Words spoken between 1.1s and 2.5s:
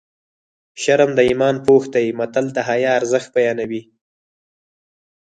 د ایمان پوښ دی متل